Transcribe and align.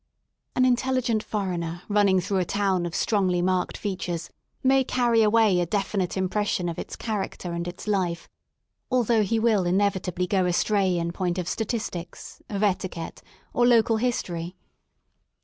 An 0.55 0.65
intelligent 0.65 1.21
foreigner 1.21 1.83
running 1.87 2.19
through 2.19 2.39
a 2.39 2.43
town 2.45 2.87
of 2.87 2.95
strongly 2.95 3.39
marked 3.39 3.77
features 3.77 4.31
may 4.63 4.83
carry 4.83 5.21
away 5.21 5.59
a 5.59 5.67
definite 5.67 6.17
impression 6.17 6.67
of 6.67 6.79
its 6.79 6.95
character 6.95 7.51
and 7.53 7.67
its 7.67 7.85
life, 7.87 8.27
although 8.89 9.21
he 9.21 9.37
will 9.37 9.63
inevitably 9.63 10.25
go 10.25 10.47
astray 10.47 10.97
in 10.97 11.11
point 11.11 11.37
of 11.37 11.47
statistics, 11.47 12.41
of 12.49 12.63
etiquette, 12.63 13.21
or 13.53 13.67
local 13.67 13.97
history. 13.97 14.55